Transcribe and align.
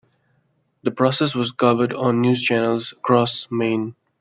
The 0.81 0.89
process 0.89 1.35
was 1.35 1.51
covered 1.51 1.93
on 1.93 2.21
news 2.21 2.41
channels 2.41 2.91
across 2.91 3.47
Maine. 3.51 3.93